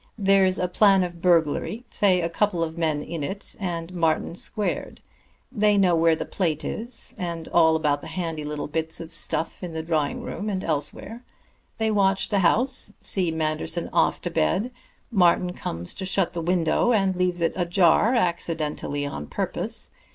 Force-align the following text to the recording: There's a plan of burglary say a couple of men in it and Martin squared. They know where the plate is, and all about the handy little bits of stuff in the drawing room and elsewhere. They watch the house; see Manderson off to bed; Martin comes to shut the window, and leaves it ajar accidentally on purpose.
There's 0.17 0.57
a 0.57 0.67
plan 0.67 1.03
of 1.03 1.21
burglary 1.21 1.85
say 1.91 2.21
a 2.21 2.27
couple 2.27 2.63
of 2.63 2.75
men 2.75 3.03
in 3.03 3.23
it 3.23 3.55
and 3.59 3.93
Martin 3.93 4.33
squared. 4.35 4.99
They 5.51 5.77
know 5.77 5.95
where 5.95 6.15
the 6.15 6.25
plate 6.25 6.65
is, 6.65 7.13
and 7.19 7.47
all 7.49 7.75
about 7.75 8.01
the 8.01 8.07
handy 8.07 8.43
little 8.43 8.67
bits 8.67 8.99
of 8.99 9.13
stuff 9.13 9.61
in 9.63 9.73
the 9.73 9.83
drawing 9.83 10.23
room 10.23 10.49
and 10.49 10.63
elsewhere. 10.63 11.23
They 11.77 11.91
watch 11.91 12.29
the 12.29 12.39
house; 12.39 12.93
see 13.03 13.29
Manderson 13.29 13.91
off 13.93 14.19
to 14.23 14.31
bed; 14.31 14.71
Martin 15.11 15.53
comes 15.53 15.93
to 15.93 16.03
shut 16.05 16.33
the 16.33 16.41
window, 16.41 16.91
and 16.91 17.15
leaves 17.15 17.41
it 17.41 17.53
ajar 17.55 18.15
accidentally 18.15 19.05
on 19.05 19.27
purpose. 19.27 19.91